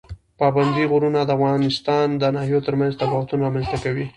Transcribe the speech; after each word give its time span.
پابندی 0.39 0.83
غرونه 0.91 1.19
د 1.25 1.29
افغانستان 1.37 2.07
د 2.21 2.23
ناحیو 2.35 2.65
ترمنځ 2.67 2.93
تفاوتونه 3.01 3.41
رامنځ 3.45 3.65
ته 3.71 3.77
کوي. 3.83 4.05